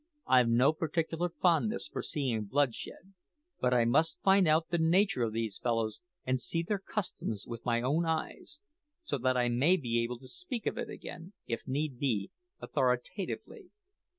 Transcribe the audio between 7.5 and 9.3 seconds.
my own eyes, so